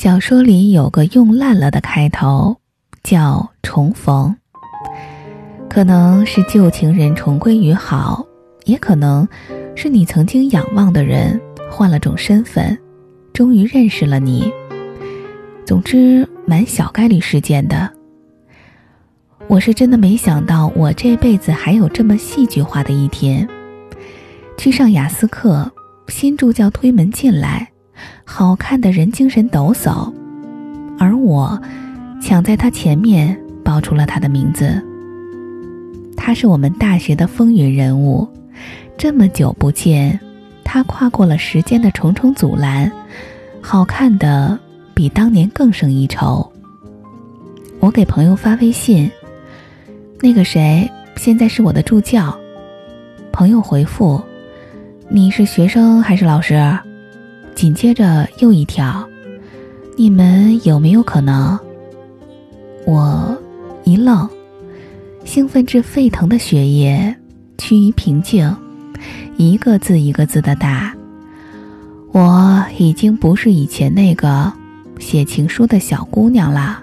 [0.00, 2.56] 小说里有个用烂了的开头，
[3.02, 4.32] 叫重逢。
[5.68, 8.24] 可能是旧情人重归于好，
[8.64, 9.26] 也可能
[9.74, 12.78] 是你曾经仰望的人换了种身份，
[13.32, 14.52] 终于认识了你。
[15.66, 17.90] 总之，蛮小概率事件的。
[19.48, 23.48] 我是真的没想到，我这辈子还有这么戏剧化的一天。
[24.56, 25.68] 去上雅思课，
[26.06, 27.68] 新助教推门进来，
[28.24, 30.12] 好看的人精神抖擞，
[30.98, 31.60] 而我
[32.20, 34.82] 抢在他前面报出了他的名字。
[36.16, 38.28] 他是我们大学的风云人物，
[38.96, 40.18] 这么久不见，
[40.64, 42.90] 他跨过了时间的重重阻拦，
[43.60, 44.58] 好看的。
[44.94, 46.52] 比当年更胜一筹。
[47.78, 49.08] 我给朋友发微信，
[50.20, 52.36] 那个谁现在是我的助教。
[53.30, 54.20] 朋友回复
[55.08, 56.76] ：“你是学生还是老师？”
[57.58, 59.04] 紧接着又一条
[59.98, 61.58] ：“你们有没有可能？”
[62.86, 63.36] 我
[63.82, 64.28] 一愣，
[65.24, 67.12] 兴奋至沸腾的血液
[67.58, 68.56] 趋于平静，
[69.36, 70.94] 一个字一个字的打。
[72.12, 74.52] 我已经不是以前那个。
[75.00, 76.80] 写情书的小姑娘啦，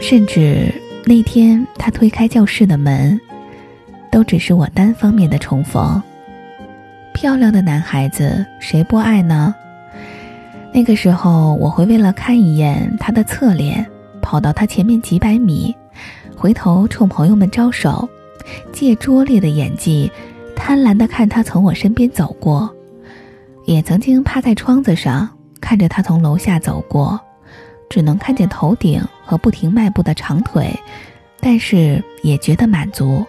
[0.00, 3.20] 甚至那天他推开教室的门，
[4.10, 6.02] 都只是我单方面的重逢。
[7.22, 9.54] 漂亮的男孩子谁不爱呢？
[10.72, 13.86] 那个时候我会为了看一眼他的侧脸，
[14.20, 15.72] 跑到他前面几百米，
[16.36, 18.08] 回头冲朋友们招手，
[18.72, 20.10] 借拙劣的演技，
[20.56, 22.68] 贪婪的看他从我身边走过。
[23.66, 25.28] 也曾经趴在窗子上
[25.60, 27.20] 看着他从楼下走过，
[27.88, 30.76] 只能看见头顶和不停迈步的长腿，
[31.38, 33.24] 但是也觉得满足。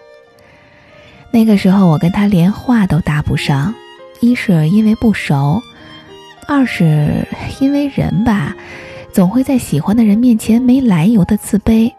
[1.30, 3.72] 那个时候我跟他连话都搭不上，
[4.24, 5.62] 一是因为不熟，
[6.48, 7.26] 二是
[7.60, 8.56] 因为人吧，
[9.12, 11.92] 总会在喜欢的人面前没来由的自卑，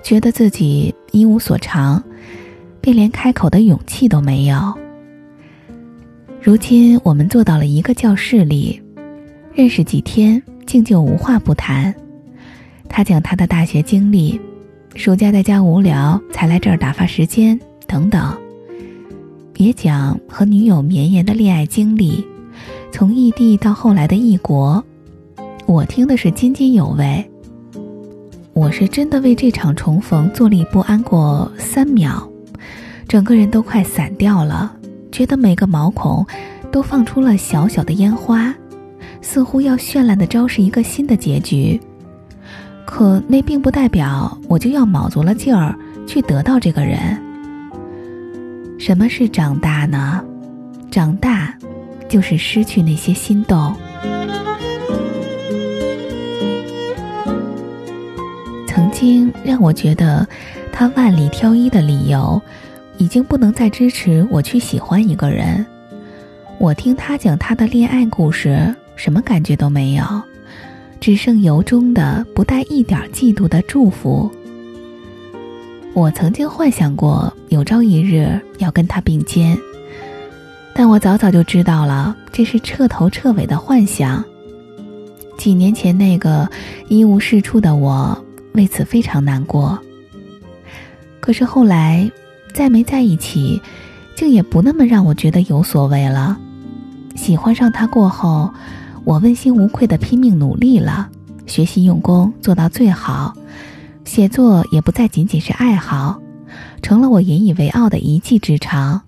[0.00, 2.00] 觉得自己一无所长，
[2.80, 4.72] 便连开口的勇气都没有。
[6.40, 8.80] 如今我们坐到了一个教室里，
[9.52, 11.92] 认识几天，竟就无话不谈。
[12.88, 14.40] 他讲他的大学经历，
[14.94, 17.58] 暑假在家无聊才来这儿打发时间
[17.88, 18.32] 等等，
[19.64, 22.24] 也讲和女友绵延的恋爱经历，
[22.92, 24.84] 从异地到后来的异国，
[25.66, 27.24] 我听的是津津有味。
[28.52, 32.26] 我是真的为这场重逢坐立不安过三秒，
[33.08, 34.74] 整个人都快散掉了。
[35.12, 36.26] 觉得每个毛孔
[36.70, 38.54] 都放出了小小的烟花，
[39.22, 41.80] 似乎要绚烂的昭示一个新的结局。
[42.84, 47.25] 可那并不代表我就要卯足了劲儿去得到这个人。
[48.86, 50.24] 什么是长大呢？
[50.92, 51.52] 长大，
[52.08, 53.74] 就是失去那些心动。
[58.64, 60.24] 曾经让我觉得
[60.72, 62.40] 他万里挑一的理由。
[62.98, 65.66] 已经不能再支持我去喜欢一个人。
[66.58, 70.04] 我听他讲他的恋爱故事，什么感觉都没有，
[71.00, 74.30] 只剩由衷的、不带一点嫉妒的祝福。
[75.96, 79.56] 我曾经幻想过有朝一日要跟他并肩，
[80.74, 84.22] 但我早早就知道了，这是彻头彻尾的幻想。
[85.38, 86.46] 几年前那个
[86.88, 89.78] 一无是处的我，为此非常难过。
[91.18, 92.10] 可是后来。
[92.54, 93.60] 再没在一起，
[94.16, 96.38] 竟也不那么让我觉得有所谓了。
[97.14, 98.50] 喜欢上他过后，
[99.04, 101.06] 我问心无愧的拼命努力了，
[101.46, 103.34] 学习用功做到最好，
[104.06, 106.18] 写作也不再仅仅是爱好，
[106.80, 109.02] 成了我引以为傲的一技之长。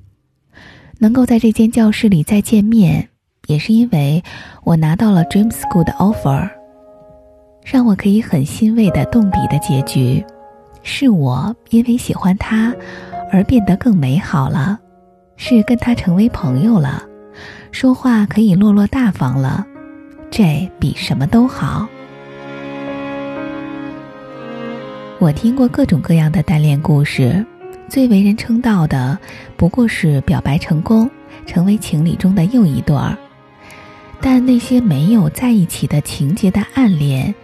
[0.98, 3.08] 能够在这间教室里再见面，
[3.46, 4.22] 也是因为
[4.64, 6.50] 我拿到了 Dream School 的 offer，
[7.64, 10.22] 让我可以很欣慰的动笔的结局，
[10.82, 12.74] 是我因为喜欢他。
[13.30, 14.78] 而变得更美好了，
[15.36, 17.02] 是跟他成为朋友了，
[17.70, 19.66] 说话可以落落大方了，
[20.30, 21.86] 这比什么都好。
[25.20, 27.44] 我听过各种各样的单恋故事，
[27.88, 29.18] 最为人称道的
[29.56, 31.10] 不过是表白成功，
[31.44, 33.18] 成为情侣中的又一对儿。
[34.20, 37.34] 但那些没有在一起的情节的暗恋，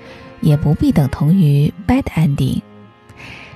[0.40, 2.60] 也不必等同于 bad ending。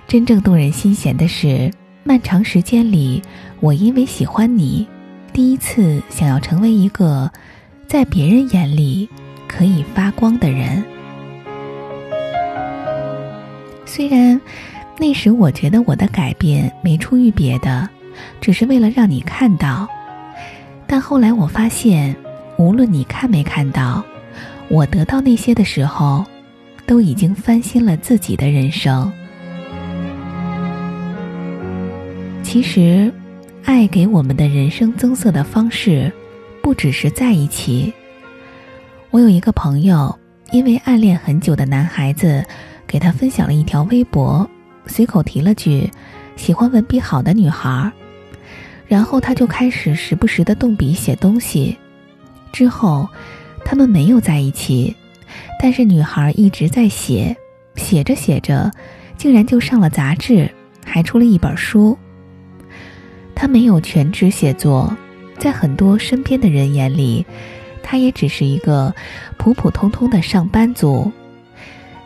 [0.09, 1.71] 真正动人心弦的是。
[2.05, 3.23] 漫长时间里，
[3.61, 4.89] 我因为喜欢你，
[5.31, 7.31] 第一次想要成为一个
[7.87, 9.07] 在别人眼里
[9.47, 10.83] 可以发光的人。
[13.89, 14.39] 虽然
[14.99, 17.89] 那时我觉得我的改变没出于别的，
[18.39, 19.89] 只是为了让你看到，
[20.87, 22.15] 但后来我发现，
[22.59, 24.05] 无论你看没看到，
[24.69, 26.23] 我得到那些的时候，
[26.87, 29.11] 都已经翻新了自己的人生。
[32.43, 33.11] 其实，
[33.65, 36.13] 爱给我们的人生增色的方式，
[36.63, 37.91] 不只是在一起。
[39.11, 40.15] 我有一个朋友，
[40.51, 42.45] 因为暗恋很久的男孩子，
[42.89, 44.49] 给他分享了一条微博，
[44.87, 45.89] 随口提了句
[46.35, 47.93] “喜欢文笔好的女孩”，
[48.89, 51.77] 然后他就开始时不时的动笔写东西。
[52.51, 53.07] 之后，
[53.65, 54.97] 他们没有在一起，
[55.61, 57.37] 但是女孩一直在写，
[57.77, 58.73] 写着写着，
[59.19, 60.51] 竟然就上了杂志，
[60.83, 61.97] 还出了一本书。
[63.35, 64.97] 他没有全职写作，
[65.39, 67.25] 在很多身边的人眼里，
[67.83, 68.93] 他也只是一个
[69.37, 71.13] 普普通通的上班族。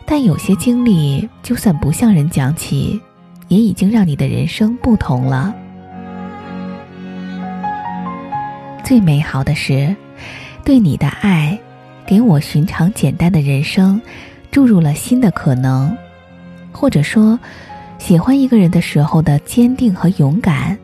[0.05, 2.99] 但有些经历，就算不向人讲起，
[3.47, 5.53] 也已经让你的人生不同了。
[8.83, 9.95] 最美好的是，
[10.63, 11.57] 对你的爱，
[12.05, 13.99] 给我寻常简单的人生
[14.51, 15.95] 注入了新的可能，
[16.71, 17.39] 或者说，
[17.97, 20.77] 喜欢一个人的时候的坚定和勇敢。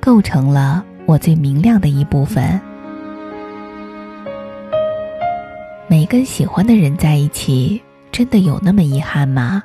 [0.00, 2.60] 构成了我最明亮的一部分。
[5.86, 7.80] 没跟喜欢的人在一起，
[8.12, 9.62] 真的有那么遗憾吗？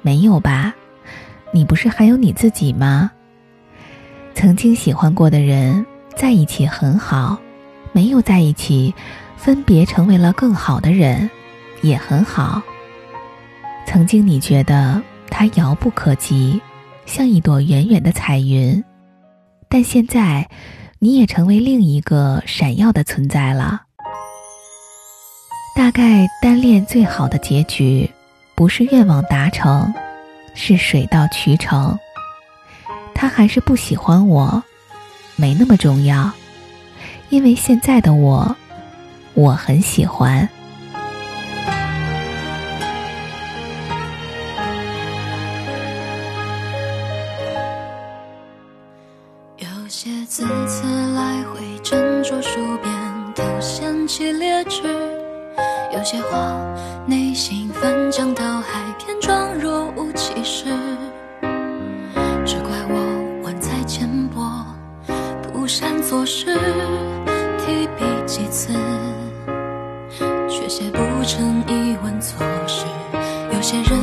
[0.00, 0.72] 没有吧？
[1.52, 3.10] 你不是还有你自己吗？
[4.34, 5.84] 曾经喜欢过的人
[6.16, 7.38] 在一起很好，
[7.92, 8.94] 没有在一起，
[9.36, 11.28] 分别成为了更好的人，
[11.82, 12.62] 也很好。
[13.84, 16.62] 曾经你觉得他遥不可及，
[17.04, 18.82] 像一朵远远的彩云。
[19.68, 20.48] 但现在，
[21.00, 23.82] 你也成为另一个闪耀的存在了。
[25.74, 28.08] 大概单恋最好的结局，
[28.54, 29.92] 不是愿望达成，
[30.54, 31.98] 是水到渠成。
[33.14, 34.62] 他还是不喜欢我，
[35.34, 36.30] 没那么重要，
[37.30, 38.54] 因为现在的我，
[39.34, 40.46] 我很喜欢。
[58.62, 60.64] 海，偏装若无其事。
[62.44, 64.64] 只怪我玩才浅薄，
[65.52, 66.54] 不善做事，
[67.58, 68.72] 提笔几次，
[70.48, 72.86] 却写不成一文错事。
[73.52, 73.98] 有些人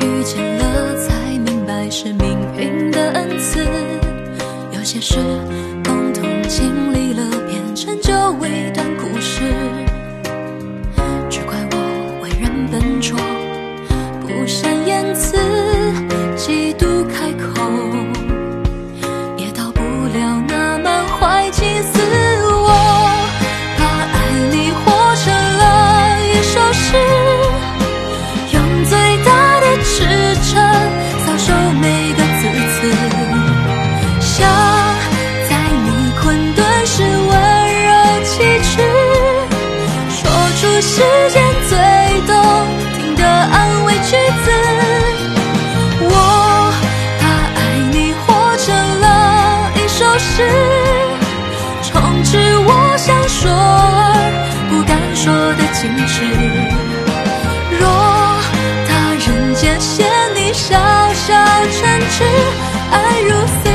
[0.00, 3.60] 遇见了才明白是命运的恩赐，
[4.72, 5.18] 有些事
[5.84, 6.22] 共同。
[6.48, 8.81] 经历了，变成就未段
[55.82, 56.14] 说的矜持。
[57.80, 57.82] 若
[58.86, 60.78] 他人间嫌你小
[61.14, 61.32] 小
[61.70, 62.24] 城池，
[62.92, 63.71] 爱如此坚如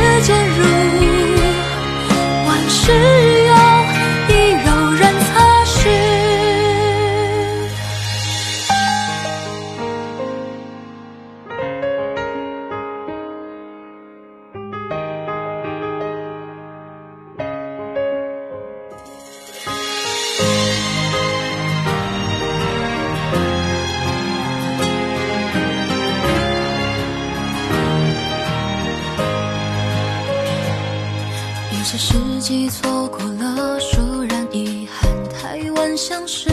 [31.98, 36.48] 是时机错过了，倏然遗憾，太晚相识。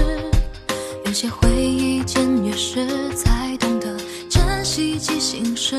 [1.04, 3.94] 有些回忆渐越时，才懂得
[4.30, 5.78] 珍惜记心事。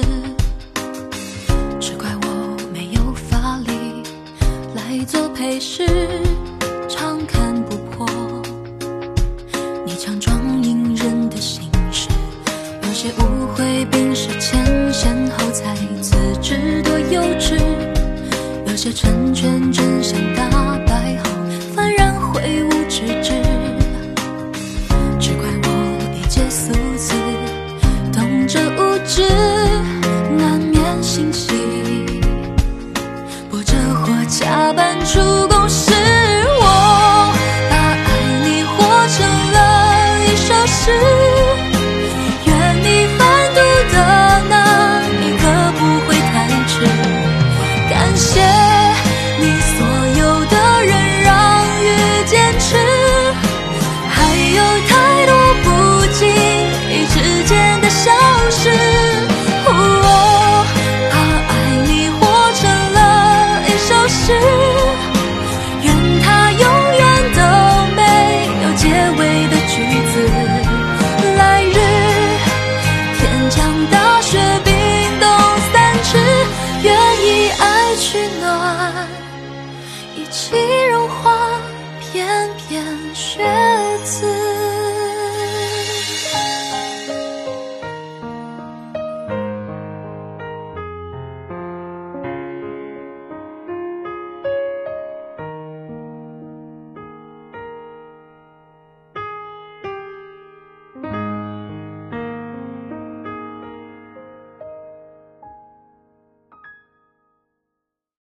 [1.80, 4.04] 只怪我没有法力
[4.76, 5.84] 来做陪饰，
[18.86, 20.45] 这成全，真相